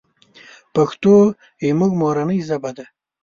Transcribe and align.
پښتو 0.73 1.13
زمونږ 1.65 1.91
مورنۍ 2.01 2.39
ژبه 2.47 2.71
ده. 2.77 2.85